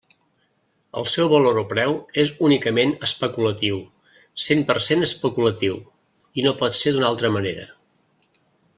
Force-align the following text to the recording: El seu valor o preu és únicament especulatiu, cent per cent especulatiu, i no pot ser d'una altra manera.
El 1.01 1.05
seu 1.15 1.27
valor 1.33 1.59
o 1.61 1.63
preu 1.73 1.93
és 2.23 2.31
únicament 2.47 2.95
especulatiu, 3.09 3.79
cent 4.47 4.67
per 4.73 4.79
cent 4.89 5.09
especulatiu, 5.11 5.81
i 6.41 6.49
no 6.51 6.59
pot 6.65 6.83
ser 6.83 6.97
d'una 6.99 7.13
altra 7.15 7.37
manera. 7.39 7.73